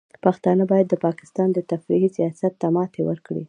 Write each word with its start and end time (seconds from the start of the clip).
پښتانه 0.23 0.63
باید 0.71 0.87
د 0.89 0.95
پاکستان 1.05 1.47
د 1.53 1.59
تفرقې 1.69 2.09
سیاست 2.17 2.53
ته 2.61 2.67
ماتې 2.75 3.01
ورکړي. 3.09 3.39